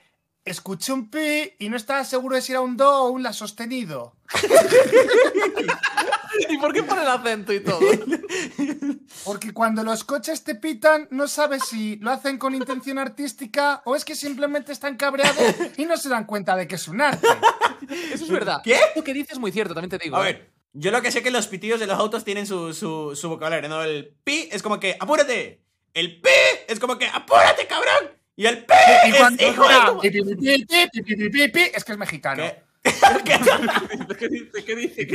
escuché 0.45 0.91
un 0.93 1.09
pi 1.09 1.53
y 1.59 1.69
no 1.69 1.77
estaba 1.77 2.03
seguro 2.03 2.35
de 2.35 2.41
si 2.41 2.51
era 2.51 2.61
un 2.61 2.75
do 2.77 3.05
o 3.05 3.09
un 3.09 3.23
la 3.23 3.33
sostenido. 3.33 4.15
¿Y 6.49 6.57
por 6.57 6.73
qué 6.73 6.83
pone 6.83 7.01
el 7.01 7.07
acento 7.07 7.53
y 7.53 7.59
todo? 7.59 7.79
Porque 9.25 9.53
cuando 9.53 9.83
los 9.83 10.03
coches 10.03 10.43
te 10.43 10.55
pitan, 10.55 11.07
no 11.11 11.27
sabes 11.27 11.63
si 11.65 11.97
lo 11.97 12.11
hacen 12.11 12.37
con 12.37 12.55
intención 12.55 12.97
artística 12.99 13.81
o 13.85 13.95
es 13.95 14.05
que 14.05 14.15
simplemente 14.15 14.71
están 14.71 14.97
cabreados 14.97 15.55
y 15.77 15.85
no 15.85 15.97
se 15.97 16.09
dan 16.09 16.25
cuenta 16.25 16.55
de 16.55 16.67
que 16.67 16.75
es 16.75 16.87
un 16.87 17.01
arte. 17.01 17.27
Eso 18.13 18.23
es 18.25 18.29
verdad. 18.29 18.61
¿Qué? 18.63 18.77
Lo 18.95 19.03
que 19.03 19.13
dices 19.13 19.33
es 19.33 19.39
muy 19.39 19.51
cierto, 19.51 19.73
también 19.73 19.89
te 19.89 19.97
digo. 19.97 20.17
A 20.17 20.29
¿eh? 20.29 20.33
ver, 20.33 20.51
yo 20.73 20.91
lo 20.91 21.01
que 21.01 21.11
sé 21.11 21.19
es 21.19 21.23
que 21.23 21.31
los 21.31 21.47
pitidos 21.47 21.79
de 21.79 21.87
los 21.87 21.97
autos 21.97 22.23
tienen 22.23 22.47
su, 22.47 22.73
su, 22.73 23.15
su 23.15 23.29
vocabulario, 23.29 23.69
¿no? 23.69 23.83
El 23.83 24.15
pi 24.23 24.49
es 24.51 24.61
como 24.61 24.79
que 24.79 24.97
apúrate. 24.99 25.61
El 25.93 26.19
pi 26.21 26.29
es 26.67 26.79
como 26.79 26.97
que 26.97 27.07
apúrate, 27.07 27.67
cabrón. 27.67 28.11
Y 28.35 28.47
el 28.47 28.65
pi 28.65 28.73
es, 29.05 29.41
hijo 29.41 29.67
de... 29.67 30.65
Es 31.75 31.83
que 31.83 31.91
es 31.91 31.97
mexicano. 31.97 32.43
¿Qué? 32.43 32.62
¿Qué 32.83 34.27
dice? 34.29 34.63
¿Qué 34.65 34.75
dice? 34.75 35.07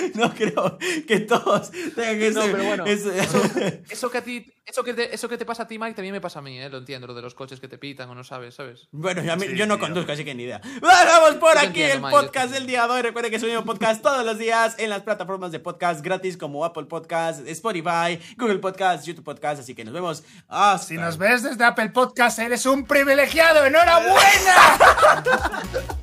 no 0.14 0.34
creo 0.34 0.78
que 1.06 1.20
todos 1.20 1.70
tengan 1.70 2.18
que 2.18 2.30
no, 2.30 2.42
ser. 2.42 2.52
Pero 2.52 2.64
bueno, 2.64 2.84
eso, 3.90 4.10
que 4.10 4.18
a 4.18 4.22
ti, 4.22 4.52
eso, 4.66 4.84
que 4.84 4.94
te, 4.94 5.14
eso 5.14 5.28
que 5.28 5.38
te 5.38 5.44
pasa 5.44 5.64
a 5.64 5.68
ti, 5.68 5.78
Mike, 5.78 5.94
también 5.94 6.12
me 6.12 6.20
pasa 6.20 6.38
a 6.38 6.42
mí, 6.42 6.58
¿eh? 6.58 6.68
lo 6.68 6.78
entiendo, 6.78 7.06
lo 7.06 7.14
de 7.14 7.22
los 7.22 7.34
coches 7.34 7.60
que 7.60 7.68
te 7.68 7.78
pitan 7.78 8.08
o 8.10 8.14
no 8.14 8.24
sabes, 8.24 8.54
¿sabes? 8.54 8.88
Bueno, 8.90 9.22
yo, 9.22 9.32
a 9.32 9.36
yo 9.36 9.66
no 9.66 9.78
conduzco, 9.78 10.12
así 10.12 10.24
que 10.24 10.34
ni 10.34 10.44
idea. 10.44 10.60
Vamos 10.80 11.36
por 11.36 11.56
aquí 11.58 11.82
el 11.82 12.00
podcast 12.00 12.52
del 12.52 12.66
día 12.66 12.86
de 12.86 12.92
hoy. 12.92 13.02
Recuerden 13.02 13.30
que 13.30 13.38
subimos 13.38 13.64
podcast 13.64 14.02
todos 14.02 14.24
los 14.24 14.38
días 14.38 14.76
en 14.78 14.90
las 14.90 15.02
plataformas 15.02 15.52
de 15.52 15.60
podcast 15.60 16.02
gratis 16.04 16.36
como 16.36 16.64
Apple 16.64 16.84
Podcast, 16.84 17.46
Spotify, 17.46 18.18
Google 18.36 18.58
Podcast, 18.58 19.06
YouTube 19.06 19.24
Podcast. 19.24 19.60
Así 19.60 19.74
que 19.74 19.84
nos 19.84 19.94
vemos. 19.94 20.24
Hasta... 20.48 20.86
Si 20.86 20.94
nos 20.96 21.18
ves 21.18 21.42
desde 21.42 21.64
Apple 21.64 21.90
Podcast, 21.90 22.38
eres 22.38 22.66
un 22.66 22.86
privilegiado. 22.86 23.64
¡Enhorabuena! 23.64 24.20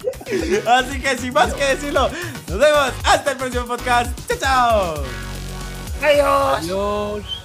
Así 0.68 1.00
que 1.00 1.18
sin 1.18 1.34
más 1.34 1.54
que 1.54 1.64
decirlo, 1.64 2.10
nos 2.48 2.60
vemos 2.60 2.92
hasta 3.04 3.32
el 3.32 3.38
próximo 3.38 3.66
podcast. 3.66 4.12
¡Chao, 4.28 4.38
chao! 4.40 5.04
Adiós. 6.02 6.58
Adiós. 6.60 7.37